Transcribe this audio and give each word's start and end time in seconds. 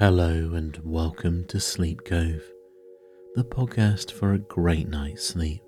Hello 0.00 0.54
and 0.54 0.80
welcome 0.82 1.44
to 1.48 1.60
Sleep 1.60 2.06
Cove, 2.06 2.42
the 3.34 3.44
podcast 3.44 4.10
for 4.10 4.32
a 4.32 4.38
great 4.38 4.88
night's 4.88 5.22
sleep. 5.22 5.62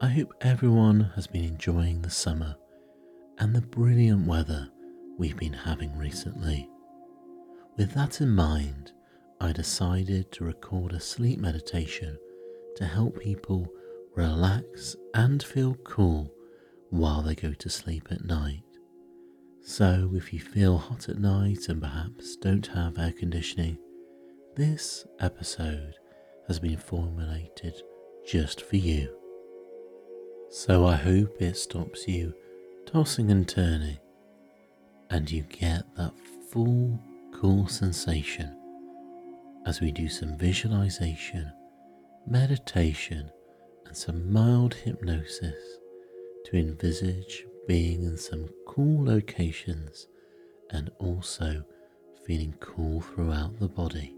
I 0.00 0.08
hope 0.08 0.32
everyone 0.40 1.12
has 1.14 1.26
been 1.26 1.44
enjoying 1.44 2.00
the 2.00 2.08
summer 2.08 2.56
and 3.36 3.54
the 3.54 3.60
brilliant 3.60 4.26
weather 4.26 4.70
we've 5.18 5.36
been 5.36 5.52
having 5.52 5.94
recently. 5.98 6.66
With 7.76 7.92
that 7.92 8.22
in 8.22 8.30
mind, 8.30 8.92
I 9.38 9.52
decided 9.52 10.32
to 10.32 10.44
record 10.44 10.94
a 10.94 10.98
sleep 11.00 11.38
meditation 11.38 12.16
to 12.76 12.86
help 12.86 13.20
people 13.20 13.70
relax 14.14 14.96
and 15.12 15.42
feel 15.42 15.74
cool 15.84 16.32
while 16.88 17.20
they 17.20 17.34
go 17.34 17.52
to 17.52 17.68
sleep 17.68 18.08
at 18.10 18.24
night. 18.24 18.62
So, 19.68 20.12
if 20.14 20.32
you 20.32 20.38
feel 20.38 20.78
hot 20.78 21.08
at 21.08 21.18
night 21.18 21.68
and 21.68 21.82
perhaps 21.82 22.36
don't 22.36 22.68
have 22.68 22.98
air 22.98 23.10
conditioning, 23.10 23.76
this 24.54 25.04
episode 25.18 25.96
has 26.46 26.60
been 26.60 26.76
formulated 26.76 27.74
just 28.24 28.60
for 28.60 28.76
you. 28.76 29.08
So, 30.50 30.86
I 30.86 30.94
hope 30.94 31.42
it 31.42 31.56
stops 31.56 32.06
you 32.06 32.32
tossing 32.86 33.32
and 33.32 33.46
turning 33.46 33.98
and 35.10 35.28
you 35.28 35.42
get 35.42 35.82
that 35.96 36.14
full 36.48 36.96
cool 37.34 37.66
sensation 37.66 38.56
as 39.66 39.80
we 39.80 39.90
do 39.90 40.08
some 40.08 40.38
visualization, 40.38 41.52
meditation, 42.24 43.32
and 43.84 43.96
some 43.96 44.32
mild 44.32 44.74
hypnosis 44.74 45.58
to 46.44 46.56
envisage 46.56 47.44
being 47.66 48.04
in 48.04 48.16
some 48.16 48.48
cool 48.76 49.06
locations 49.06 50.06
and 50.70 50.90
also 50.98 51.64
feeling 52.26 52.54
cool 52.60 53.00
throughout 53.00 53.58
the 53.58 53.68
body. 53.68 54.14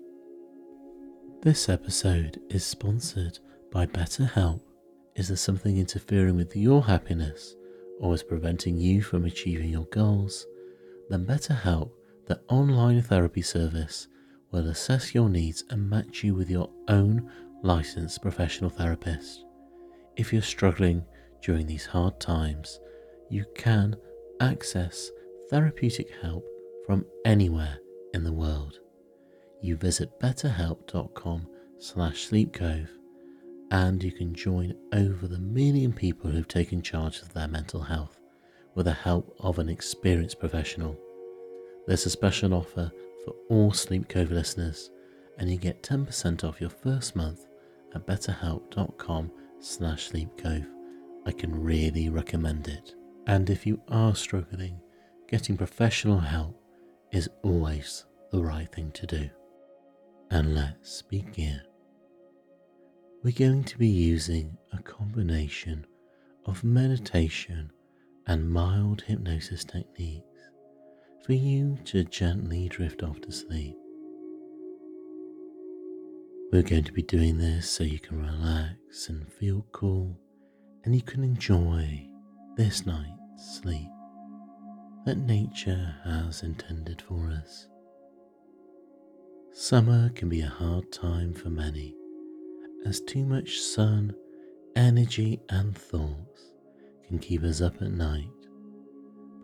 This 1.42 1.68
episode 1.68 2.40
is 2.50 2.66
sponsored 2.66 3.38
by 3.70 3.86
BetterHelp. 3.86 4.60
Is 5.14 5.28
there 5.28 5.36
something 5.36 5.78
interfering 5.78 6.34
with 6.34 6.56
your 6.56 6.82
happiness 6.82 7.54
or 8.00 8.14
is 8.14 8.24
preventing 8.24 8.76
you 8.76 9.00
from 9.00 9.26
achieving 9.26 9.70
your 9.70 9.86
goals? 9.86 10.44
Then 11.08 11.24
BetterHelp, 11.24 11.92
the 12.26 12.40
online 12.48 13.00
therapy 13.00 13.42
service, 13.42 14.08
will 14.50 14.66
assess 14.66 15.14
your 15.14 15.28
needs 15.28 15.62
and 15.70 15.88
match 15.88 16.24
you 16.24 16.34
with 16.34 16.50
your 16.50 16.68
own 16.88 17.30
licensed 17.62 18.22
professional 18.22 18.70
therapist. 18.70 19.44
If 20.16 20.32
you're 20.32 20.42
struggling 20.42 21.04
during 21.44 21.68
these 21.68 21.86
hard 21.86 22.18
times, 22.18 22.80
you 23.30 23.44
can 23.54 23.94
access 24.40 25.10
therapeutic 25.50 26.10
help 26.22 26.44
from 26.86 27.04
anywhere 27.24 27.78
in 28.14 28.24
the 28.24 28.32
world. 28.32 28.80
You 29.60 29.76
visit 29.76 30.20
betterhelp.com 30.20 31.46
slash 31.78 32.28
sleepcove 32.28 32.88
and 33.70 34.02
you 34.02 34.12
can 34.12 34.34
join 34.34 34.74
over 34.92 35.26
the 35.26 35.38
million 35.38 35.92
people 35.92 36.30
who've 36.30 36.48
taken 36.48 36.80
charge 36.80 37.20
of 37.20 37.32
their 37.34 37.48
mental 37.48 37.82
health 37.82 38.18
with 38.74 38.86
the 38.86 38.92
help 38.92 39.34
of 39.40 39.58
an 39.58 39.68
experienced 39.68 40.40
professional. 40.40 40.96
There's 41.86 42.06
a 42.06 42.10
special 42.10 42.54
offer 42.54 42.90
for 43.24 43.34
all 43.50 43.72
Sleep 43.72 44.08
Cove 44.08 44.30
listeners 44.30 44.90
and 45.38 45.50
you 45.50 45.56
get 45.56 45.82
10% 45.82 46.44
off 46.44 46.60
your 46.60 46.70
first 46.70 47.14
month 47.14 47.46
at 47.94 48.06
betterhelp.com 48.06 49.30
slash 49.60 50.10
sleepcove. 50.10 50.66
I 51.26 51.32
can 51.32 51.62
really 51.62 52.08
recommend 52.08 52.68
it. 52.68 52.94
And 53.28 53.50
if 53.50 53.66
you 53.66 53.82
are 53.88 54.14
struggling, 54.14 54.80
getting 55.28 55.58
professional 55.58 56.18
help 56.18 56.58
is 57.12 57.28
always 57.42 58.06
the 58.32 58.42
right 58.42 58.72
thing 58.72 58.90
to 58.92 59.06
do. 59.06 59.28
And 60.30 60.54
let's 60.54 61.02
begin. 61.02 61.60
We're 63.22 63.34
going 63.38 63.64
to 63.64 63.76
be 63.76 63.86
using 63.86 64.56
a 64.72 64.82
combination 64.82 65.86
of 66.46 66.64
meditation 66.64 67.70
and 68.26 68.50
mild 68.50 69.02
hypnosis 69.02 69.62
techniques 69.62 70.24
for 71.26 71.34
you 71.34 71.76
to 71.84 72.04
gently 72.04 72.66
drift 72.70 73.02
off 73.02 73.20
to 73.20 73.32
sleep. 73.32 73.76
We're 76.50 76.62
going 76.62 76.84
to 76.84 76.92
be 76.92 77.02
doing 77.02 77.36
this 77.36 77.68
so 77.68 77.84
you 77.84 77.98
can 77.98 78.20
relax 78.22 79.10
and 79.10 79.30
feel 79.30 79.66
cool 79.72 80.18
and 80.84 80.94
you 80.94 81.02
can 81.02 81.22
enjoy 81.22 82.08
this 82.56 82.86
night 82.86 83.17
sleep 83.38 83.88
that 85.06 85.16
nature 85.18 85.94
has 86.04 86.42
intended 86.42 87.00
for 87.00 87.30
us. 87.30 87.68
Summer 89.52 90.10
can 90.10 90.28
be 90.28 90.40
a 90.40 90.48
hard 90.48 90.90
time 90.92 91.32
for 91.32 91.48
many, 91.48 91.94
as 92.84 93.00
too 93.00 93.24
much 93.24 93.58
sun, 93.60 94.14
energy, 94.76 95.40
and 95.48 95.76
thoughts 95.76 96.52
can 97.06 97.18
keep 97.18 97.42
us 97.42 97.60
up 97.60 97.80
at 97.80 97.90
night. 97.90 98.28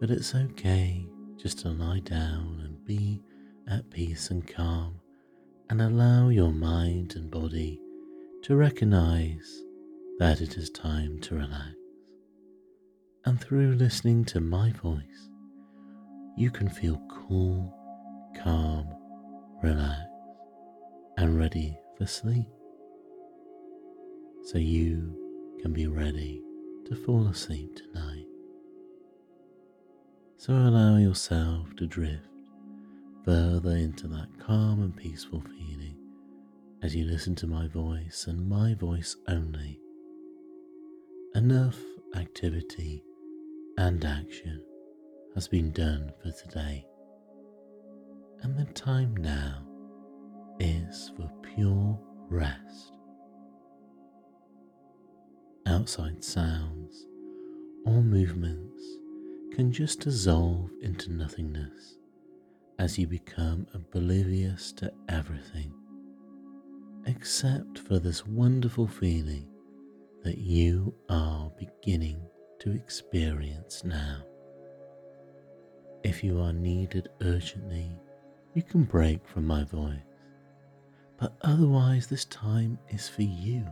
But 0.00 0.10
it's 0.10 0.34
okay 0.34 1.06
just 1.36 1.60
to 1.60 1.70
lie 1.70 2.00
down 2.00 2.60
and 2.64 2.84
be 2.84 3.22
at 3.68 3.90
peace 3.90 4.30
and 4.30 4.46
calm, 4.46 5.00
and 5.70 5.80
allow 5.80 6.28
your 6.28 6.52
mind 6.52 7.16
and 7.16 7.30
body 7.30 7.80
to 8.42 8.56
recognize 8.56 9.62
that 10.18 10.40
it 10.40 10.56
is 10.56 10.68
time 10.68 11.20
to 11.20 11.36
relax 11.36 11.74
and 13.26 13.40
through 13.40 13.74
listening 13.74 14.24
to 14.26 14.40
my 14.40 14.70
voice, 14.72 15.30
you 16.36 16.50
can 16.50 16.68
feel 16.68 17.00
cool, 17.08 17.74
calm, 18.42 18.86
relaxed, 19.62 20.08
and 21.16 21.38
ready 21.38 21.78
for 21.96 22.06
sleep. 22.06 22.48
So 24.42 24.58
you 24.58 25.56
can 25.62 25.72
be 25.72 25.86
ready 25.86 26.42
to 26.86 26.94
fall 26.94 27.26
asleep 27.28 27.76
tonight. 27.76 28.26
So 30.36 30.52
allow 30.52 30.98
yourself 30.98 31.74
to 31.76 31.86
drift 31.86 32.28
further 33.24 33.70
into 33.70 34.06
that 34.08 34.28
calm 34.38 34.82
and 34.82 34.94
peaceful 34.94 35.40
feeling 35.40 35.96
as 36.82 36.94
you 36.94 37.06
listen 37.06 37.34
to 37.36 37.46
my 37.46 37.66
voice 37.68 38.26
and 38.28 38.46
my 38.46 38.74
voice 38.74 39.16
only. 39.28 39.80
Enough 41.34 41.78
activity 42.14 43.02
and 43.78 44.04
action 44.04 44.62
has 45.34 45.48
been 45.48 45.72
done 45.72 46.12
for 46.22 46.30
today. 46.30 46.86
And 48.42 48.56
the 48.56 48.66
time 48.72 49.16
now 49.16 49.66
is 50.60 51.10
for 51.16 51.30
pure 51.42 51.98
rest. 52.28 52.92
Outside 55.66 56.22
sounds 56.22 57.06
or 57.86 58.02
movements 58.02 58.82
can 59.54 59.72
just 59.72 60.00
dissolve 60.00 60.70
into 60.82 61.12
nothingness 61.12 61.96
as 62.78 62.98
you 62.98 63.06
become 63.06 63.66
oblivious 63.72 64.72
to 64.72 64.92
everything, 65.08 65.72
except 67.06 67.78
for 67.78 67.98
this 67.98 68.26
wonderful 68.26 68.86
feeling 68.86 69.48
that 70.22 70.38
you 70.38 70.94
are 71.08 71.50
beginning 71.58 72.20
to 72.64 72.72
experience 72.72 73.84
now. 73.84 74.22
If 76.02 76.24
you 76.24 76.40
are 76.40 76.52
needed 76.52 77.10
urgently, 77.20 77.90
you 78.54 78.62
can 78.62 78.84
break 78.84 79.26
from 79.28 79.46
my 79.46 79.64
voice, 79.64 80.00
but 81.18 81.34
otherwise, 81.42 82.06
this 82.06 82.24
time 82.24 82.78
is 82.88 83.06
for 83.06 83.20
you. 83.20 83.70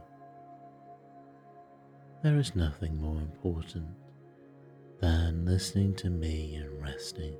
There 2.23 2.37
is 2.37 2.55
nothing 2.55 3.01
more 3.01 3.17
important 3.17 3.89
than 5.01 5.47
listening 5.47 5.95
to 5.97 6.11
me 6.11 6.57
and 6.57 6.83
resting, 6.83 7.37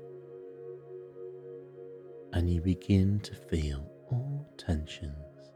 and 2.33 2.51
you 2.51 2.61
begin 2.61 3.19
to 3.19 3.35
feel 3.35 3.87
all 4.11 4.49
tensions 4.57 5.51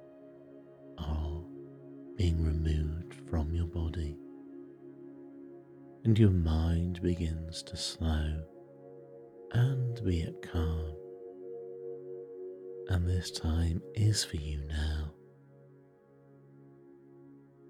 are 1.00 1.42
being 2.16 2.44
removed 2.44 3.16
from 3.27 3.51
your 3.56 3.68
body 3.68 4.16
and 6.07 6.18
your 6.18 6.30
mind 6.30 7.01
begins 7.01 7.62
to 7.62 7.75
slow 7.75 8.42
and 9.51 10.01
be 10.06 10.21
at 10.21 10.42
calm. 10.42 10.95
And 12.88 13.06
this 13.06 13.30
time 13.30 13.81
is 13.94 14.24
for 14.24 14.38
you 14.38 14.62
now. 14.69 15.12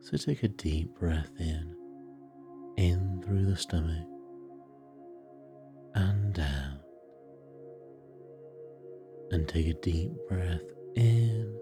So 0.01 0.17
take 0.17 0.43
a 0.43 0.49
deep 0.49 0.93
breath 0.99 1.31
in, 1.39 1.75
in 2.77 3.23
through 3.25 3.47
the 3.47 3.57
stomach 3.57 4.07
and 5.95 6.39
out. 6.39 6.83
And 9.31 9.47
take 9.47 9.67
a 9.67 9.73
deep 9.73 10.11
breath 10.29 10.61
in 10.95 11.59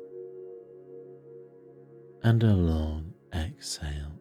and 2.22 2.44
a 2.44 2.54
long 2.54 3.14
exhale 3.34 4.20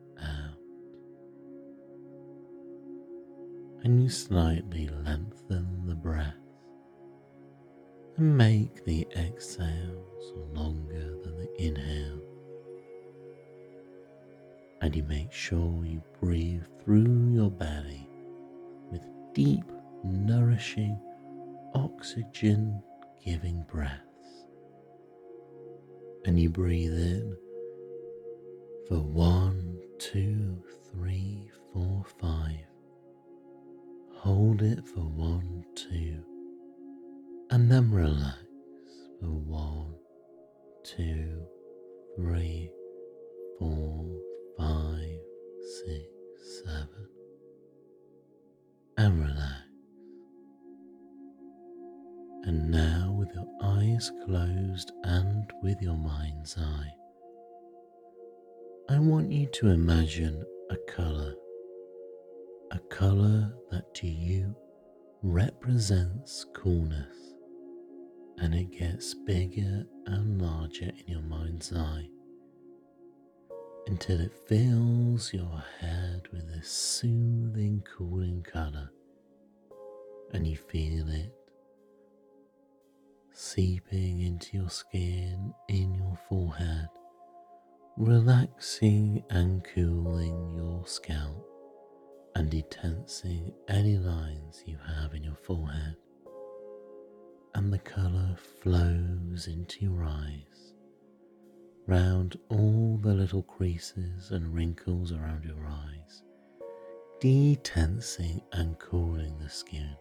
and 3.85 4.03
you 4.03 4.09
slightly 4.09 4.89
lengthen 5.05 5.87
the 5.87 5.95
breath 5.95 6.35
and 8.17 8.37
make 8.37 8.83
the 8.87 9.07
exhales 9.15 10.33
longer 10.55 11.17
than 11.23 11.37
the 11.37 11.63
inhale. 11.63 12.21
And 14.81 14.97
you 14.97 15.03
make 15.03 15.33
sure 15.33 15.85
you 15.85 16.03
breathe 16.19 16.65
through 16.83 17.31
your 17.31 17.51
belly 17.51 18.09
with 18.91 19.03
deep, 19.35 19.71
nourishing, 20.03 20.99
oxygen 21.75 22.83
giving 23.23 23.65
breaths. 23.71 24.01
And 26.25 26.41
you 26.41 26.49
breathe 26.49 26.95
in 26.95 27.37
for 28.89 29.01
one, 29.01 29.79
two, 29.99 30.63
three, 30.91 31.51
four, 31.73 32.05
five. 32.19 32.74
Hold 34.25 34.63
it 34.63 34.87
for 34.89 35.01
one, 35.01 35.65
two 35.75 36.25
and 37.51 37.71
then 37.71 37.91
relax 37.91 38.39
for 39.21 39.29
one, 39.29 39.95
two, 40.83 41.41
three, 42.17 42.71
four, 43.61 44.05
five, 44.59 45.19
six, 45.85 46.09
seven, 46.65 47.09
and 48.97 49.21
relax. 49.21 49.63
And 52.45 52.71
now, 52.71 53.15
with 53.17 53.29
your 53.35 53.47
eyes 53.63 54.11
closed 54.27 54.91
and 55.05 55.49
with 55.63 55.81
your 55.81 55.97
mind's 55.97 56.57
eye, 56.59 56.93
I 58.89 58.99
want 58.99 59.31
you 59.31 59.47
to 59.47 59.69
imagine 59.69 60.45
a 60.71 60.77
colour, 60.91 61.35
a 62.71 62.79
colour 62.91 63.55
that 63.71 63.95
to 63.95 64.07
you 64.07 64.55
represents 65.23 66.45
coolness 66.55 67.35
and 68.39 68.55
it 68.55 68.71
gets 68.71 69.15
bigger 69.15 69.85
and 70.07 70.41
larger 70.43 70.87
in 70.87 71.05
your 71.07 71.23
mind's 71.23 71.73
eye 71.73 72.09
until 73.87 74.21
it 74.21 74.33
fills 74.49 75.33
your 75.33 75.63
head 75.81 76.23
with 76.33 76.49
this 76.49 76.69
soothing, 76.69 77.83
cooling 77.97 78.43
colour, 78.43 78.91
and 80.33 80.47
you 80.47 80.57
feel 80.57 81.09
it 81.09 81.33
seeping 83.37 84.21
into 84.21 84.57
your 84.57 84.71
skin, 84.71 85.53
in 85.69 85.93
your 85.95 86.17
forehead, 86.29 86.89
relaxing 87.97 89.23
and 89.31 89.65
cooling 89.75 90.53
your 90.55 90.87
scalp 90.87 91.54
and 92.35 92.51
detensing 92.51 93.53
any 93.69 93.97
lines 93.97 94.63
you 94.67 94.77
have 94.87 95.15
in 95.15 95.23
your 95.23 95.37
forehead 95.37 95.97
and 97.55 97.73
the 97.73 97.79
colour 97.79 98.37
flows 98.63 99.47
into 99.47 99.85
your 99.85 100.03
eyes, 100.05 100.75
round 101.87 102.37
all 102.49 102.99
the 103.01 103.15
little 103.15 103.43
creases 103.43 104.33
and 104.33 104.53
wrinkles 104.53 105.13
around 105.13 105.45
your 105.45 105.65
eyes, 105.67 106.25
detensing 107.21 108.43
and 108.53 108.79
cooling 108.79 109.39
the 109.39 109.49
skin. 109.49 109.95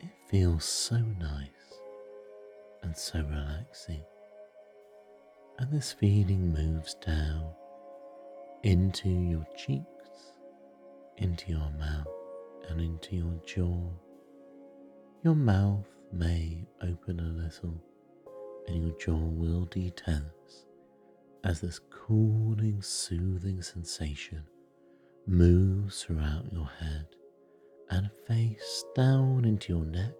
It 0.00 0.10
feels 0.28 0.64
so 0.64 0.98
nice 0.98 1.48
and 2.82 2.94
so 2.96 3.20
relaxing. 3.20 4.04
And 5.58 5.72
this 5.72 5.92
feeling 5.92 6.52
moves 6.52 6.94
down 6.94 7.54
into 8.64 9.08
your 9.08 9.46
cheeks, 9.56 9.86
into 11.18 11.50
your 11.50 11.70
mouth, 11.78 12.06
and 12.68 12.80
into 12.80 13.16
your 13.16 13.40
jaw. 13.46 13.90
Your 15.22 15.34
mouth 15.34 15.86
may 16.12 16.66
open 16.82 17.20
a 17.20 17.42
little 17.42 17.82
and 18.66 18.82
your 18.82 18.96
jaw 18.98 19.16
will 19.16 19.66
detense 19.66 20.64
as 21.44 21.60
this 21.60 21.80
cooling, 21.90 22.80
soothing 22.80 23.60
sensation 23.62 24.42
moves 25.26 26.02
throughout 26.02 26.50
your 26.52 26.68
head 26.80 27.06
and 27.90 28.10
face 28.26 28.84
down 28.94 29.44
into 29.44 29.72
your 29.72 29.84
neck, 29.84 30.12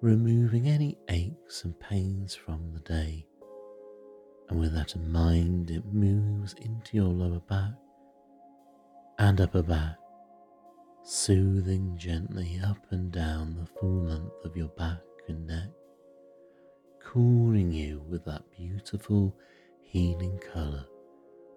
removing 0.00 0.68
any 0.68 0.96
aches 1.08 1.64
and 1.64 1.78
pains 1.80 2.34
from 2.34 2.70
the 2.72 2.80
day. 2.80 3.26
And 4.48 4.60
with 4.60 4.74
that 4.74 4.94
in 4.94 5.10
mind, 5.10 5.70
it 5.70 5.86
moves 5.86 6.54
into 6.60 6.96
your 6.96 7.08
lower 7.08 7.40
back 7.40 7.72
and 9.18 9.40
upper 9.40 9.62
back 9.62 9.96
soothing 11.06 11.94
gently 11.98 12.58
up 12.64 12.78
and 12.90 13.12
down 13.12 13.54
the 13.54 13.66
full 13.78 14.04
length 14.04 14.42
of 14.42 14.56
your 14.56 14.68
back 14.68 15.02
and 15.28 15.46
neck, 15.46 15.68
cooling 16.98 17.70
you 17.70 18.02
with 18.08 18.24
that 18.24 18.42
beautiful 18.56 19.36
healing 19.82 20.38
colour 20.52 20.86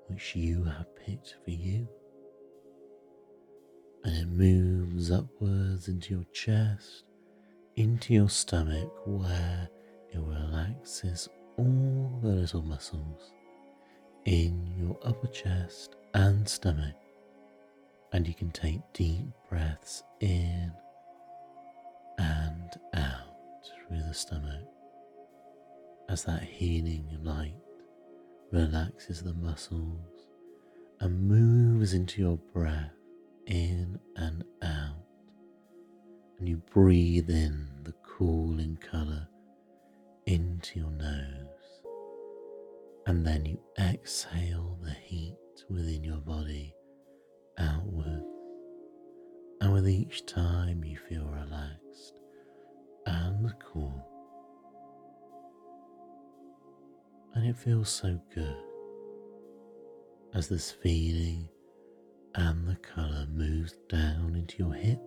which 0.07 0.36
you 0.36 0.65
have 0.65 0.94
picked 0.98 1.36
for 1.45 1.51
you. 1.51 1.88
And 4.03 4.18
it 4.18 4.27
moves 4.27 5.12
upwards 5.12 5.88
into 5.88 6.15
your 6.15 6.25
chest, 6.33 7.06
into 7.77 8.13
your 8.13 8.30
stomach, 8.30 8.92
where 9.06 9.69
it 10.13 10.19
relaxes 10.19 11.30
all 11.57 12.19
the 12.21 12.30
little 12.30 12.62
muscles 12.62 13.31
in 14.25 14.74
your 14.77 14.98
upper 15.03 15.27
chest 15.27 15.95
and 16.13 16.48
stomach 16.48 16.95
and 18.13 18.27
you 18.27 18.33
can 18.33 18.51
take 18.51 18.81
deep 18.94 19.25
breaths 19.50 20.04
in 20.19 20.71
and 22.18 22.80
out 22.94 23.68
through 23.88 24.01
the 24.07 24.13
stomach 24.13 24.65
as 26.09 26.24
that 26.24 26.42
healing 26.44 27.06
light 27.21 27.54
relaxes 28.51 29.21
the 29.21 29.33
muscles 29.33 30.27
and 31.00 31.27
moves 31.27 31.94
into 31.94 32.21
your 32.21 32.38
breath 32.54 32.92
in 33.45 34.00
and 34.15 34.44
out. 34.62 35.03
And 36.39 36.48
you 36.48 36.57
breathe 36.71 37.30
in 37.30 37.68
the 37.83 37.94
cooling 38.03 38.77
colour 38.77 39.27
into 40.25 40.80
your 40.80 40.92
nose. 40.92 41.48
And 43.06 43.25
then 43.25 43.45
you 43.45 43.60
exhale 43.80 44.77
the 44.81 44.92
heat 44.92 45.38
within 45.69 46.03
your 46.03 46.18
body 46.18 46.74
outwards, 47.57 48.25
and 49.62 49.74
with 49.74 49.88
each 49.88 50.25
time 50.25 50.83
you 50.83 50.98
feel 51.09 51.25
relaxed 51.25 52.13
and 53.06 53.54
cool. 53.59 54.06
And 57.34 57.48
it 57.48 57.58
feels 57.58 57.89
so 57.89 58.20
good 58.34 58.58
as 60.34 60.48
this 60.48 60.72
feeling 60.72 61.48
and 62.36 62.67
the 62.67 62.75
colour 62.77 63.25
moves 63.31 63.74
down 63.89 64.36
into 64.36 64.58
your 64.58 64.74
hips, 64.74 65.01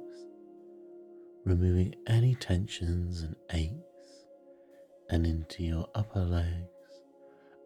removing 1.45 1.95
any 2.07 2.35
tensions 2.35 3.23
and 3.23 3.37
aches, 3.53 4.25
and 5.11 5.27
into 5.27 5.63
your 5.63 5.89
upper 5.95 6.25
legs 6.25 6.69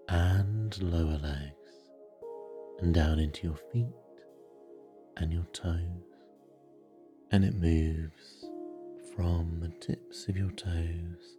and 0.08 0.82
lower 0.82 1.18
legs, 1.18 1.54
and 2.80 2.92
down 2.94 3.18
into 3.18 3.47
your 3.47 3.58
feet 3.73 3.94
and 5.16 5.33
your 5.33 5.47
toes, 5.52 5.78
and 7.30 7.44
it 7.44 7.54
moves 7.54 8.47
from 9.14 9.61
the 9.61 9.68
tips 9.85 10.28
of 10.28 10.37
your 10.37 10.50
toes 10.50 11.37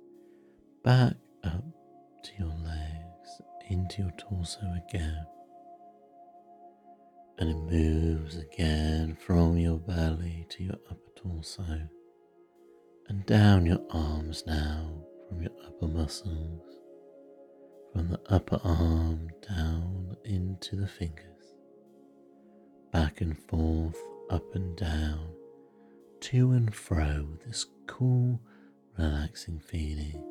back 0.84 1.14
up 1.44 1.64
to 2.24 2.32
your 2.40 2.54
legs, 2.64 3.42
into 3.70 4.04
your 4.04 4.12
torso 4.18 4.62
again. 4.88 5.26
And 7.38 7.50
it 7.50 7.58
moves 7.58 8.38
again 8.38 9.18
from 9.26 9.58
your 9.58 9.80
belly 9.80 10.46
to 10.52 10.64
your 10.64 10.78
upper 10.90 11.12
torso 11.16 11.90
and 13.10 13.26
down 13.26 13.66
your 13.66 13.82
arms 13.90 14.44
now 14.48 14.90
from 15.28 15.42
your 15.42 15.52
upper 15.66 15.88
muscles, 15.88 16.64
from 17.92 18.10
the 18.10 18.20
upper 18.30 18.60
arm 18.64 19.28
down 19.48 20.16
into 20.24 20.76
the 20.76 20.88
fingers 20.88 21.35
back 22.96 23.20
and 23.20 23.38
forth, 23.50 24.02
up 24.30 24.56
and 24.56 24.78
down, 24.78 25.28
to 26.22 26.52
and 26.52 26.74
fro, 26.74 27.28
this 27.46 27.66
cool, 27.88 28.40
relaxing 28.98 29.60
feeling 29.60 30.24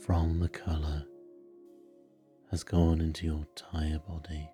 from 0.00 0.40
the 0.40 0.48
colour 0.48 1.04
has 2.50 2.64
gone 2.64 3.02
into 3.02 3.26
your 3.26 3.44
entire 3.50 3.98
body. 3.98 4.48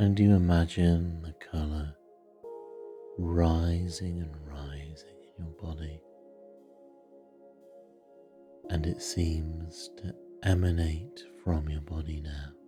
And 0.00 0.18
you 0.18 0.34
imagine 0.34 1.22
the 1.22 1.34
colour 1.34 1.94
rising 3.16 4.18
and 4.18 4.34
rising 4.44 5.20
in 5.38 5.44
your 5.44 5.54
body. 5.62 6.00
And 8.70 8.86
it 8.86 9.00
seems 9.00 9.88
to 9.98 10.12
emanate 10.42 11.22
from 11.44 11.68
your 11.68 11.82
body 11.82 12.20
now 12.20 12.59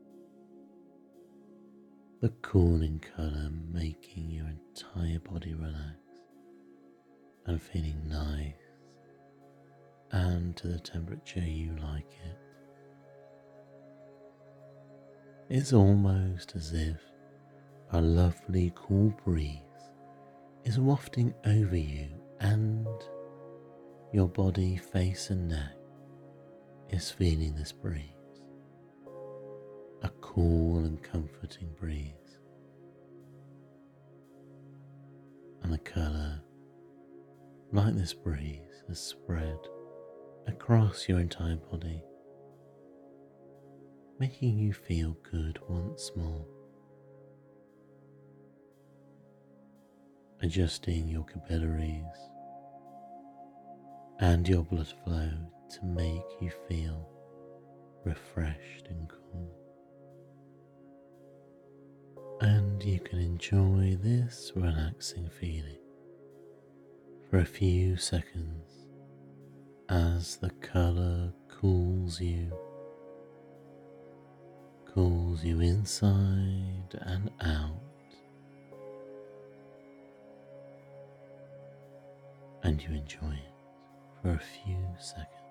the 2.22 2.28
cooling 2.40 3.02
colour 3.16 3.50
making 3.72 4.30
your 4.30 4.46
entire 4.46 5.18
body 5.18 5.54
relax 5.54 5.98
and 7.46 7.60
feeling 7.60 8.00
nice 8.06 8.54
and 10.12 10.56
to 10.56 10.68
the 10.68 10.78
temperature 10.78 11.40
you 11.40 11.74
like 11.82 12.12
it. 12.24 12.38
It's 15.50 15.72
almost 15.72 16.54
as 16.54 16.72
if 16.72 16.96
a 17.90 18.00
lovely 18.00 18.72
cool 18.76 19.12
breeze 19.24 19.58
is 20.62 20.78
wafting 20.78 21.34
over 21.44 21.76
you 21.76 22.06
and 22.38 22.86
your 24.12 24.28
body, 24.28 24.76
face, 24.76 25.30
and 25.30 25.48
neck 25.48 25.74
is 26.88 27.10
feeling 27.10 27.56
this 27.56 27.72
breeze. 27.72 28.21
A 30.32 30.34
cool 30.34 30.78
and 30.78 31.02
comforting 31.02 31.68
breeze. 31.78 32.38
And 35.62 35.70
the 35.70 35.78
colour, 35.78 36.40
like 37.70 37.94
this 37.96 38.14
breeze, 38.14 38.82
has 38.88 38.98
spread 38.98 39.58
across 40.46 41.06
your 41.06 41.20
entire 41.20 41.56
body, 41.56 42.02
making 44.18 44.58
you 44.58 44.72
feel 44.72 45.18
good 45.30 45.58
once 45.68 46.10
more. 46.16 46.46
Adjusting 50.40 51.08
your 51.08 51.24
capillaries 51.24 52.04
and 54.20 54.48
your 54.48 54.62
blood 54.62 54.92
flow 55.04 55.30
to 55.72 55.84
make 55.84 56.40
you 56.40 56.50
feel 56.68 57.06
refreshed 58.06 58.86
and 58.88 59.10
cool. 59.10 59.61
You 62.84 62.98
can 62.98 63.20
enjoy 63.20 63.96
this 64.02 64.50
relaxing 64.56 65.30
feeling 65.38 65.78
for 67.30 67.38
a 67.38 67.44
few 67.44 67.96
seconds 67.96 68.88
as 69.88 70.36
the 70.38 70.50
colour 70.50 71.32
cools 71.46 72.20
you, 72.20 72.52
cools 74.92 75.44
you 75.44 75.60
inside 75.60 76.98
and 77.02 77.30
out. 77.40 77.80
And 82.64 82.82
you 82.82 82.88
enjoy 82.96 83.34
it 83.34 83.54
for 84.20 84.30
a 84.30 84.40
few 84.40 84.84
seconds. 84.98 85.41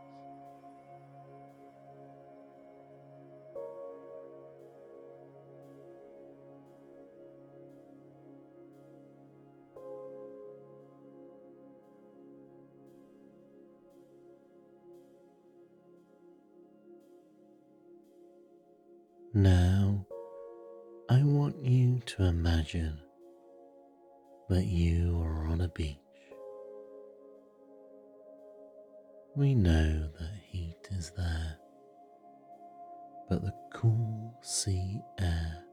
But 33.32 33.46
the 33.46 33.54
cool 33.74 34.38
sea 34.42 35.00
air 35.18 35.64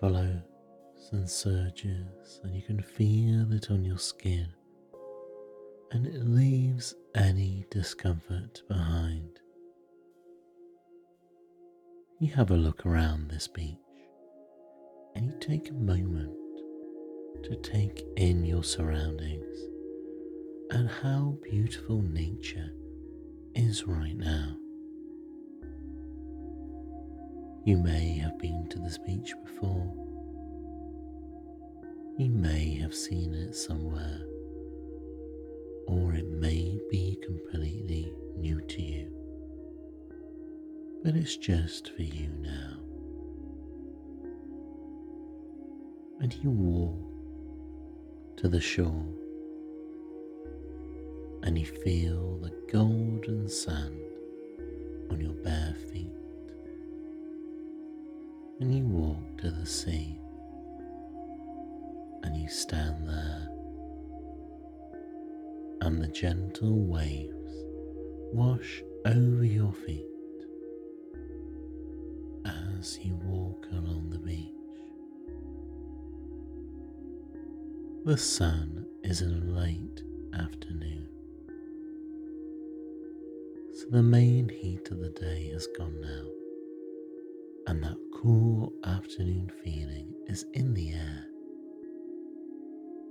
follows 0.00 0.42
and 1.12 1.30
surges, 1.30 2.40
and 2.42 2.56
you 2.56 2.62
can 2.62 2.82
feel 2.82 3.52
it 3.52 3.70
on 3.70 3.84
your 3.84 3.98
skin, 3.98 4.48
and 5.92 6.08
it 6.08 6.24
leaves 6.24 6.96
any 7.14 7.64
discomfort 7.70 8.62
behind. 8.66 9.38
You 12.18 12.34
have 12.34 12.50
a 12.50 12.56
look 12.56 12.84
around 12.84 13.30
this 13.30 13.46
beach, 13.46 13.78
and 15.14 15.24
you 15.24 15.38
take 15.38 15.70
a 15.70 15.74
moment 15.74 16.34
to 17.44 17.54
take 17.62 18.04
in 18.16 18.44
your 18.44 18.64
surroundings 18.64 19.56
and 20.70 20.90
how 20.90 21.38
beautiful 21.44 22.02
nature 22.02 22.72
is 23.54 23.86
right 23.86 24.16
now. 24.16 24.56
You 27.64 27.76
may 27.76 28.16
have 28.18 28.38
been 28.38 28.66
to 28.70 28.78
this 28.78 28.98
beach 28.98 29.34
before. 29.44 29.92
You 32.16 32.30
may 32.30 32.74
have 32.76 32.94
seen 32.94 33.34
it 33.34 33.54
somewhere, 33.54 34.22
or 35.86 36.14
it 36.14 36.28
may 36.28 36.80
be 36.90 37.18
completely 37.22 38.12
new 38.36 38.60
to 38.60 38.82
you. 38.82 39.12
But 41.04 41.14
it's 41.14 41.36
just 41.36 41.90
for 41.94 42.02
you 42.02 42.28
now. 42.40 42.78
And 46.20 46.34
you 46.42 46.50
walk 46.50 46.98
to 48.38 48.48
the 48.48 48.60
shore 48.60 49.06
and 51.42 51.56
you 51.56 51.66
feel 51.66 52.38
the 52.38 52.52
golden 52.72 53.48
sand 53.48 54.00
on 55.10 55.20
your 55.20 55.34
bare 55.34 55.76
feet. 55.92 56.17
And 58.60 58.74
you 58.74 58.84
walk 58.84 59.38
to 59.38 59.50
the 59.50 59.66
sea. 59.66 60.18
And 62.24 62.36
you 62.36 62.48
stand 62.48 63.08
there, 63.08 63.48
and 65.80 66.02
the 66.02 66.08
gentle 66.08 66.84
waves 66.84 67.64
wash 68.32 68.82
over 69.06 69.44
your 69.44 69.72
feet 69.72 70.04
as 72.44 72.98
you 73.02 73.14
walk 73.24 73.66
along 73.72 74.10
the 74.10 74.18
beach. 74.18 74.52
The 78.04 78.18
sun 78.18 78.84
is 79.04 79.22
in 79.22 79.54
late 79.54 80.02
afternoon. 80.34 81.08
So 83.74 83.86
the 83.90 84.02
main 84.02 84.48
heat 84.48 84.90
of 84.90 84.98
the 84.98 85.10
day 85.10 85.50
has 85.52 85.68
gone 85.78 86.00
now, 86.00 86.26
and 87.68 87.82
that 87.84 87.96
cool 88.22 88.72
afternoon 88.84 89.48
feeling 89.62 90.12
is 90.26 90.44
in 90.54 90.74
the 90.74 90.92
air. 90.92 91.24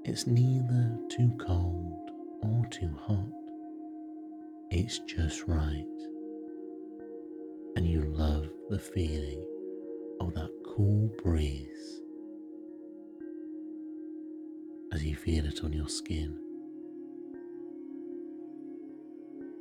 It's 0.03 0.27
neither 0.27 0.99
too 1.09 1.31
cold 1.39 2.11
or 2.41 2.65
too 2.69 2.93
hot, 2.99 3.31
it's 4.69 4.99
just 4.99 5.47
right. 5.47 5.85
And 7.77 7.87
you 7.87 8.01
love 8.01 8.49
the 8.69 8.79
feeling 8.79 9.45
of 10.19 10.33
that 10.33 10.51
cool 10.65 11.09
breeze 11.23 12.01
as 14.91 15.05
you 15.05 15.15
feel 15.15 15.45
it 15.45 15.63
on 15.63 15.71
your 15.71 15.87
skin 15.87 16.37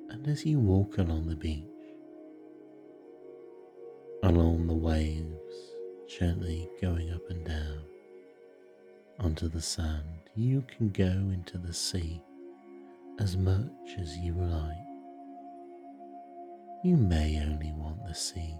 and 0.08 0.26
as 0.26 0.44
you 0.44 0.58
walk 0.58 0.98
along 0.98 1.28
the 1.28 1.36
beach, 1.36 1.75
onto 9.36 9.48
the 9.50 9.60
sand, 9.60 10.30
you 10.34 10.64
can 10.66 10.88
go 10.88 11.04
into 11.04 11.58
the 11.58 11.74
sea 11.74 12.22
as 13.18 13.36
much 13.36 13.98
as 14.00 14.16
you 14.16 14.32
like. 14.32 14.72
You 16.82 16.96
may 16.96 17.38
only 17.44 17.70
want 17.72 18.02
the 18.06 18.14
sea 18.14 18.56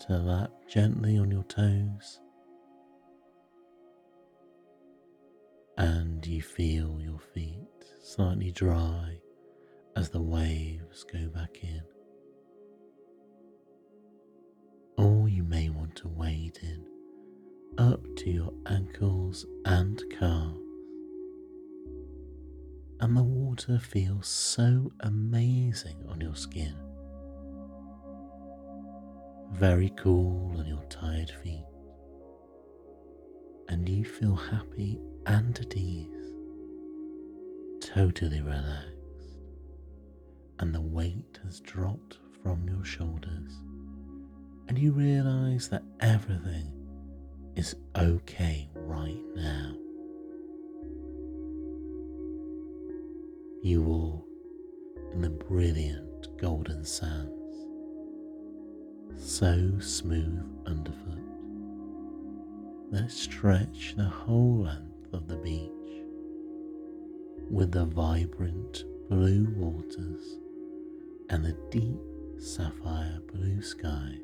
to 0.00 0.18
lap 0.18 0.50
gently 0.68 1.16
on 1.16 1.30
your 1.30 1.44
toes, 1.44 2.20
and 5.78 6.26
you 6.26 6.42
feel 6.42 7.00
your 7.00 7.20
feet 7.32 7.64
slightly 8.02 8.50
dry 8.50 9.18
as 9.96 10.10
the 10.10 10.20
waves 10.20 11.06
go 11.10 11.28
back 11.28 11.56
in. 11.62 11.80
Water 23.68 23.80
feels 23.80 24.26
so 24.26 24.90
amazing 25.00 25.96
on 26.08 26.20
your 26.20 26.34
skin. 26.34 26.74
Very 29.52 29.90
cool 29.96 30.54
on 30.58 30.66
your 30.66 30.82
tired 30.88 31.30
feet. 31.42 31.64
And 33.68 33.88
you 33.88 34.04
feel 34.04 34.34
happy 34.34 35.00
and 35.26 35.58
at 35.58 35.76
ease. 35.76 36.08
Totally 37.80 38.40
relaxed 38.40 38.90
and 40.60 40.74
the 40.74 40.80
weight 40.80 41.40
has 41.44 41.60
dropped 41.60 42.18
from 42.42 42.68
your 42.68 42.84
shoulders, 42.84 43.52
and 44.68 44.78
you 44.78 44.92
realize 44.92 45.68
that 45.68 45.82
everything 46.00 46.70
is 47.56 47.74
okay 47.96 48.68
right 48.74 49.22
now. 49.34 49.83
You 53.64 53.80
walk 53.80 54.28
in 55.14 55.22
the 55.22 55.30
brilliant 55.30 56.36
golden 56.36 56.84
sands, 56.84 57.66
so 59.16 59.78
smooth 59.78 60.44
underfoot 60.66 61.24
that 62.90 63.10
stretch 63.10 63.94
the 63.96 64.04
whole 64.04 64.64
length 64.64 65.14
of 65.14 65.28
the 65.28 65.36
beach, 65.36 66.04
with 67.50 67.72
the 67.72 67.86
vibrant 67.86 68.84
blue 69.08 69.46
waters 69.56 70.40
and 71.30 71.42
the 71.42 71.56
deep 71.70 72.02
sapphire 72.38 73.22
blue 73.32 73.62
sky, 73.62 74.18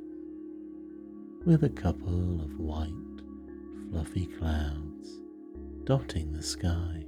with 1.46 1.64
a 1.64 1.70
couple 1.70 2.42
of 2.42 2.60
white 2.60 2.92
fluffy 3.90 4.26
clouds 4.26 5.22
dotting 5.84 6.30
the 6.30 6.42
sky. 6.42 7.06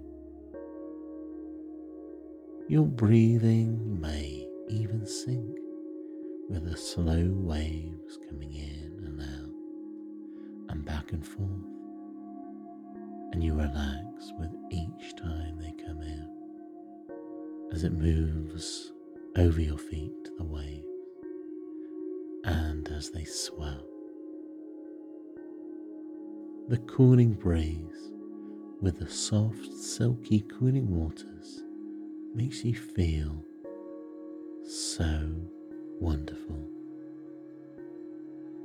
Your 2.72 2.86
breathing 2.86 4.00
may 4.00 4.48
even 4.70 5.04
sync 5.04 5.58
with 6.48 6.64
the 6.64 6.74
slow 6.74 7.28
waves 7.30 8.18
coming 8.30 8.54
in 8.54 9.02
and 9.04 9.20
out 9.20 10.70
and 10.70 10.82
back 10.82 11.12
and 11.12 11.22
forth, 11.22 11.68
and 13.32 13.44
you 13.44 13.52
relax 13.52 14.32
with 14.38 14.48
each 14.70 15.16
time 15.16 15.58
they 15.58 15.74
come 15.84 16.00
in 16.00 16.26
as 17.74 17.84
it 17.84 17.92
moves 17.92 18.92
over 19.36 19.60
your 19.60 19.76
feet 19.76 20.24
to 20.24 20.30
the 20.38 20.44
waves 20.44 20.86
and 22.44 22.88
as 22.88 23.10
they 23.10 23.24
swell. 23.24 23.86
The 26.68 26.78
cooling 26.78 27.34
breeze 27.34 28.14
with 28.80 28.98
the 28.98 29.10
soft, 29.10 29.74
silky 29.74 30.40
cooling 30.48 30.88
waters 30.88 31.64
makes 32.34 32.64
you 32.64 32.74
feel 32.74 33.44
so 34.64 35.30
wonderful. 36.00 36.58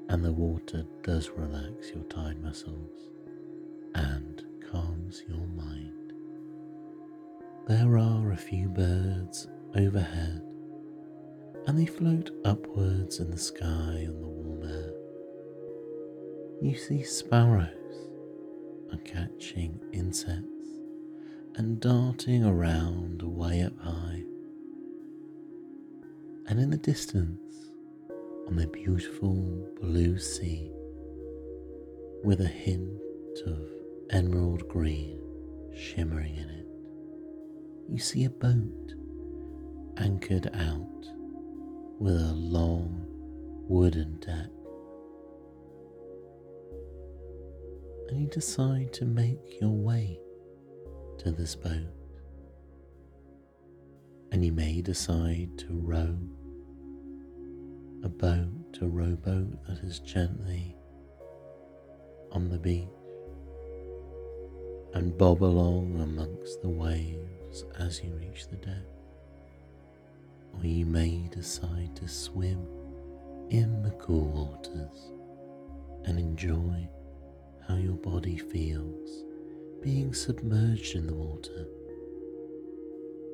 And 0.10 0.24
the 0.24 0.32
water 0.32 0.86
does 1.04 1.30
relax 1.32 1.92
your 1.92 2.04
tired 2.06 2.42
muscles 2.42 3.10
and 3.94 4.42
calms 4.72 5.24
your 5.28 5.46
mind. 5.48 6.14
There 7.68 7.98
are 7.98 8.32
a 8.32 8.38
few 8.38 8.70
birds 8.70 9.50
overhead, 9.76 10.42
and 11.66 11.78
they 11.78 11.86
float 11.86 12.32
upwards 12.46 13.20
in 13.20 13.30
the 13.30 13.38
sky 13.38 14.08
on 14.08 14.22
the 14.22 14.28
warm 14.28 14.64
air. 14.64 14.94
You 16.62 16.76
see 16.78 17.04
sparrows 17.04 17.68
are 18.94 19.00
catching 19.00 19.82
insects 19.92 20.57
and 21.58 21.80
darting 21.80 22.46
around 22.46 23.24
way 23.24 23.64
up 23.64 23.76
high. 23.80 24.22
And 26.46 26.60
in 26.60 26.70
the 26.70 26.78
distance, 26.78 27.72
on 28.48 28.58
the 28.58 28.68
beautiful 28.68 29.68
blue 29.82 30.20
sea, 30.20 30.72
with 32.24 32.42
a 32.42 32.48
hint 32.48 33.02
of 33.48 33.60
emerald 34.12 34.68
green 34.68 35.20
shimmering 35.76 36.36
in 36.36 36.48
it, 36.48 36.68
you 37.90 37.98
see 37.98 38.26
a 38.26 38.30
boat 38.30 38.94
anchored 39.98 40.52
out 40.54 41.08
with 42.00 42.22
a 42.22 42.34
long 42.34 43.04
wooden 43.68 44.20
deck. 44.20 44.52
And 48.10 48.22
you 48.22 48.28
decide 48.28 48.94
to 48.94 49.06
make 49.06 49.60
your 49.60 49.72
way 49.72 50.20
to 51.20 51.32
this 51.32 51.56
boat. 51.56 51.88
And 54.32 54.44
you 54.44 54.52
may 54.52 54.82
decide 54.82 55.58
to 55.60 55.68
row 55.70 56.18
a 58.04 58.10
boat, 58.10 58.78
a 58.82 58.88
rowboat 58.88 59.66
that 59.68 59.80
is 59.80 60.00
gently 60.00 60.76
on 62.32 62.50
the 62.50 62.60
beach 62.60 62.88
and 64.94 65.18
bob 65.18 65.44
along 65.44 66.00
amongst 66.02 66.62
the 66.62 66.70
waves 66.70 67.66
as 67.80 68.04
you 68.04 68.12
reach 68.14 68.48
the 68.48 68.56
deck. 68.58 68.86
Or 70.54 70.66
you 70.66 70.86
may 70.86 71.28
decide 71.32 71.96
to 71.98 72.08
swim 72.08 72.66
in 73.50 73.84
the 73.84 73.92
cool 73.92 74.28
waters 74.28 75.12
and 76.06 76.20
enjoy 76.20 76.88
how 77.68 77.76
your 77.76 77.96
body 77.96 78.38
feels 78.38 79.24
being 79.82 80.14
submerged 80.14 80.96
in 80.96 81.08
the 81.08 81.14
water 81.14 81.68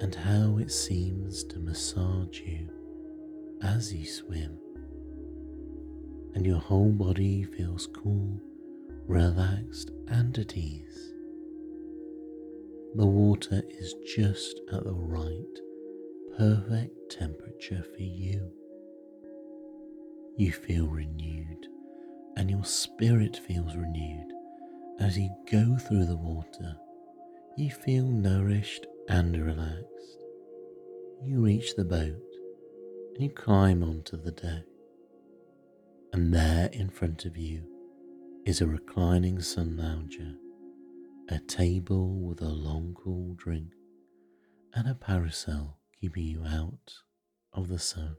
and 0.01 0.13
how 0.15 0.58
it 0.58 0.71
seems 0.71 1.43
to 1.45 1.60
massage 1.60 2.41
you 2.41 2.69
as 3.63 3.93
you 3.93 4.06
swim, 4.06 4.58
and 6.36 6.45
your 6.45 6.60
whole 6.60 6.91
body 6.91 7.43
feels 7.43 7.88
cool, 7.88 8.41
relaxed, 9.08 9.91
and 10.08 10.38
at 10.38 10.58
ease. 10.58 11.13
The 12.95 13.06
water 13.06 13.63
is 13.69 13.95
just 14.15 14.60
at 14.71 14.84
the 14.84 14.93
right, 14.93 15.60
perfect 16.38 17.10
temperature 17.10 17.86
for 17.95 18.01
you. 18.01 18.51
You 20.36 20.51
feel 20.51 20.88
renewed, 20.88 21.67
and 22.36 22.49
your 22.49 22.65
spirit 22.65 23.38
feels 23.47 23.75
renewed 23.75 24.34
as 24.99 25.17
you 25.17 25.29
go 25.51 25.77
through 25.77 26.06
the 26.06 26.15
water, 26.15 26.75
you 27.58 27.71
feel 27.71 28.06
nourished 28.06 28.86
and 29.10 29.45
relaxed. 29.45 30.23
You 31.23 31.41
reach 31.41 31.75
the 31.75 31.86
boat 31.86 32.21
and 33.13 33.23
you 33.23 33.29
climb 33.29 33.84
onto 33.84 34.17
the 34.17 34.32
deck. 34.32 34.63
And 36.12 36.34
there 36.34 36.69
in 36.73 36.89
front 36.89 37.25
of 37.25 37.38
you 37.38 37.63
is 38.45 38.62
a 38.62 38.67
reclining 38.67 39.39
sun 39.41 39.77
lounger, 39.77 40.36
a 41.29 41.39
table 41.39 42.19
with 42.19 42.41
a 42.41 42.49
long 42.49 42.95
cool 43.01 43.36
drink, 43.36 43.71
and 44.73 44.88
a 44.88 44.95
parasol 44.95 45.77
keeping 45.99 46.25
you 46.25 46.43
out 46.45 46.93
of 47.53 47.67
the 47.67 47.79
sun. 47.79 48.15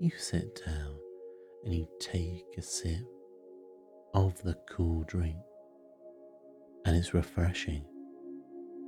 You 0.00 0.10
sit 0.18 0.60
down 0.66 0.98
and 1.64 1.74
you 1.74 1.86
take 2.00 2.44
a 2.58 2.62
sip 2.62 3.06
of 4.16 4.42
the 4.44 4.56
cool 4.66 5.04
drink, 5.06 5.36
and 6.86 6.96
it's 6.96 7.12
refreshing, 7.12 7.84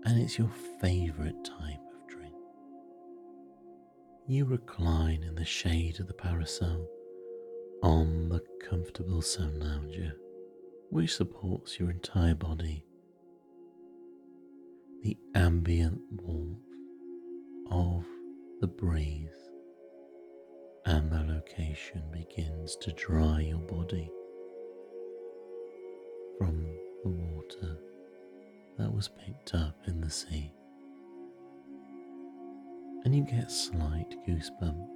and 0.05 0.19
it's 0.19 0.39
your 0.39 0.51
favorite 0.81 1.45
type 1.45 1.83
of 1.95 2.09
drink. 2.09 2.33
You 4.27 4.47
recline 4.47 5.23
in 5.23 5.35
the 5.35 5.45
shade 5.45 6.01
of 6.01 6.07
the 6.07 6.15
parasol 6.15 6.89
on 7.83 8.31
the 8.31 8.41
comfortable 8.71 9.21
sun 9.21 9.61
lounger, 9.61 10.15
which 10.89 11.15
supports 11.15 11.79
your 11.79 11.91
entire 11.91 12.35
body. 12.35 12.87
The 15.03 15.19
ambient 15.35 16.01
warmth 16.11 16.59
of 17.71 18.07
the 18.63 18.67
breeze 18.67 19.29
and 20.87 21.13
the 21.13 21.23
location 21.35 22.03
begins 22.11 22.77
to 22.77 22.93
dry 22.93 23.43
your 23.43 23.59
body 23.59 24.11
was 28.99 29.11
picked 29.25 29.55
up 29.55 29.77
in 29.87 30.01
the 30.01 30.11
sea. 30.11 30.51
And 33.05 33.15
you 33.15 33.23
get 33.23 33.49
slight 33.49 34.13
goosebumps 34.27 34.89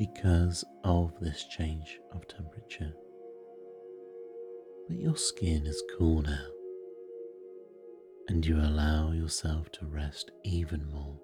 because 0.00 0.64
of 0.82 1.12
this 1.20 1.44
change 1.44 2.00
of 2.10 2.26
temperature. 2.26 2.92
But 4.88 4.98
your 4.98 5.16
skin 5.16 5.64
is 5.64 5.80
cool 5.96 6.22
now, 6.22 6.46
and 8.26 8.44
you 8.44 8.56
allow 8.56 9.12
yourself 9.12 9.70
to 9.74 9.86
rest 9.86 10.32
even 10.42 10.84
more. 10.92 11.20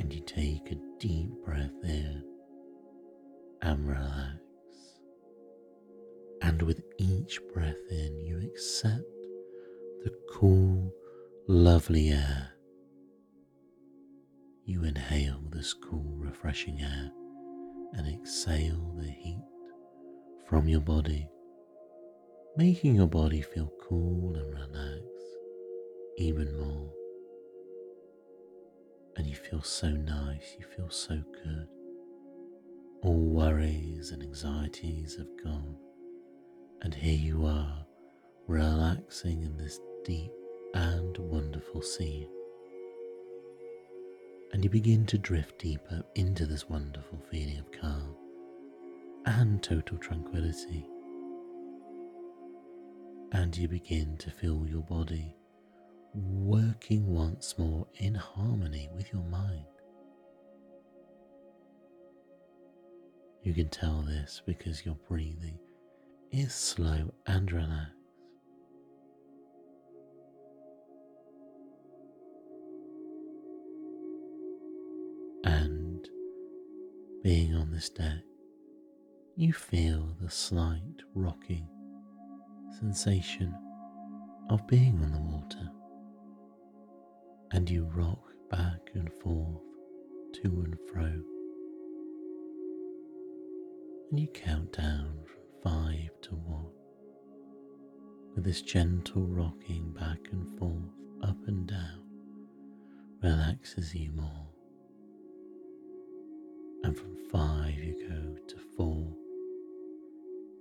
And 0.00 0.10
you 0.10 0.22
take 0.22 0.72
a 0.72 0.76
deep 0.98 1.28
breath 1.44 1.84
in 1.84 2.24
and 3.60 3.86
relax. 3.86 4.38
And 6.40 6.62
with 6.62 6.80
each 6.96 7.40
breath 7.52 7.76
in, 7.90 8.24
you 8.24 8.38
accept 8.38 9.02
the 10.06 10.14
cool, 10.30 10.94
lovely 11.48 12.10
air. 12.10 12.50
You 14.64 14.84
inhale 14.84 15.40
this 15.50 15.74
cool, 15.74 16.14
refreshing 16.16 16.80
air 16.80 17.10
and 17.94 18.06
exhale 18.06 18.94
the 19.00 19.10
heat 19.10 19.42
from 20.48 20.68
your 20.68 20.80
body, 20.80 21.28
making 22.56 22.94
your 22.94 23.08
body 23.08 23.42
feel 23.42 23.72
cool 23.88 24.36
and 24.36 24.54
relaxed 24.54 25.36
even 26.18 26.56
more. 26.56 26.92
And 29.16 29.26
you 29.26 29.34
feel 29.34 29.62
so 29.62 29.88
nice, 29.90 30.54
you 30.56 30.66
feel 30.76 30.90
so 30.90 31.20
good. 31.42 31.66
All 33.02 33.28
worries 33.28 34.12
and 34.12 34.22
anxieties 34.22 35.16
have 35.16 35.42
gone 35.42 35.76
and 36.82 36.94
here 36.94 37.18
you 37.18 37.44
are, 37.44 37.84
relaxing 38.46 39.42
in 39.42 39.56
this 39.56 39.80
deep 40.06 40.32
and 40.74 41.18
wonderful 41.18 41.82
sea. 41.82 42.28
and 44.52 44.64
you 44.64 44.70
begin 44.70 45.04
to 45.04 45.18
drift 45.18 45.58
deeper 45.58 46.02
into 46.14 46.46
this 46.46 46.68
wonderful 46.68 47.18
feeling 47.30 47.58
of 47.58 47.70
calm 47.72 48.14
and 49.26 49.62
total 49.62 49.98
tranquility. 49.98 50.86
And 53.32 53.56
you 53.56 53.68
begin 53.68 54.16
to 54.18 54.30
feel 54.30 54.66
your 54.66 54.82
body 54.82 55.34
working 56.14 57.06
once 57.06 57.58
more 57.58 57.86
in 57.96 58.14
harmony 58.14 58.88
with 58.94 59.12
your 59.12 59.24
mind. 59.24 59.66
You 63.42 63.52
can 63.52 63.68
tell 63.68 64.02
this 64.02 64.40
because 64.46 64.86
your 64.86 64.96
breathing 65.08 65.58
is 66.30 66.54
slow 66.54 67.12
and 67.26 67.52
relaxed. 67.52 67.95
Being 77.26 77.56
on 77.56 77.72
this 77.72 77.90
deck, 77.90 78.22
you 79.34 79.52
feel 79.52 80.14
the 80.20 80.30
slight 80.30 81.02
rocking 81.12 81.66
sensation 82.78 83.52
of 84.48 84.64
being 84.68 84.96
on 85.02 85.10
the 85.10 85.18
water, 85.18 85.68
and 87.50 87.68
you 87.68 87.82
rock 87.92 88.30
back 88.48 88.78
and 88.94 89.12
forth 89.14 89.60
to 90.32 90.44
and 90.44 90.76
fro, 90.88 91.02
and 94.08 94.20
you 94.20 94.28
count 94.28 94.70
down 94.74 95.18
from 95.24 95.42
five 95.64 96.10
to 96.22 96.30
one. 96.30 96.70
With 98.36 98.44
this 98.44 98.62
gentle 98.62 99.26
rocking 99.26 99.92
back 99.98 100.28
and 100.30 100.56
forth, 100.60 100.94
up 101.24 101.48
and 101.48 101.66
down, 101.66 102.04
relaxes 103.20 103.96
you 103.96 104.12
more. 104.12 104.46
And 106.86 106.96
from 106.96 107.16
five, 107.32 107.74
you 107.74 107.94
go 108.08 108.36
to 108.46 108.56
four, 108.76 109.12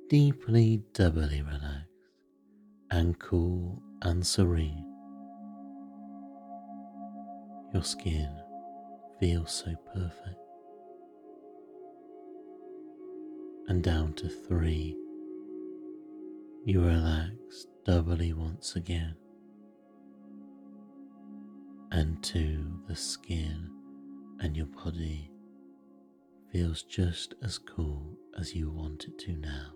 deeply, 0.09 0.81
doubly 0.91 1.43
relaxed 1.43 1.85
and 2.89 3.19
cool 3.19 3.79
and 4.01 4.25
serene. 4.25 4.91
Your 7.75 7.83
skin 7.83 8.35
feels 9.19 9.51
so 9.51 9.75
perfect. 9.93 10.39
And 13.67 13.83
down 13.83 14.13
to 14.13 14.27
three, 14.27 14.97
you 16.65 16.81
relax 16.81 17.67
doubly 17.85 18.33
once 18.33 18.75
again. 18.75 19.15
And 21.91 22.23
two, 22.23 22.81
the 22.87 22.95
skin 22.95 23.69
and 24.39 24.57
your 24.57 24.65
body 24.65 25.29
feels 26.55 26.83
just 26.83 27.35
as 27.43 27.57
cool 27.57 28.17
as 28.39 28.55
you 28.55 28.69
want 28.69 29.03
it 29.03 29.19
to 29.19 29.35
now 29.35 29.73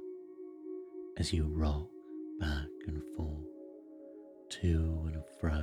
as 1.17 1.33
you 1.33 1.43
rock 1.43 1.89
back 2.39 2.69
and 2.87 3.01
forth, 3.17 3.49
to 4.47 5.09
and 5.11 5.21
fro 5.41 5.61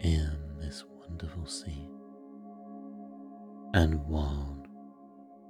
in 0.00 0.36
this 0.58 0.82
wonderful 0.98 1.46
scene. 1.46 1.96
And 3.74 4.04
one, 4.08 4.66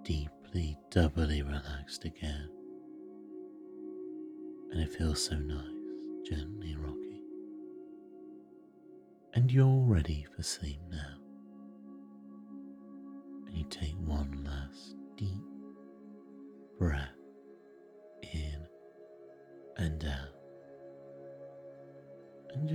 deeply, 0.04 0.76
doubly 0.90 1.40
relaxed 1.40 2.04
again. 2.04 2.50
And 4.70 4.82
it 4.82 4.92
feels 4.92 5.24
so 5.24 5.36
nice, 5.36 6.28
gently 6.28 6.76
rocking. 6.76 7.22
And 9.32 9.50
you're 9.50 9.86
ready 9.86 10.26
for 10.36 10.42
sleep 10.42 10.80
now. 10.90 11.11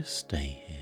Stay 0.07 0.63
here 0.65 0.76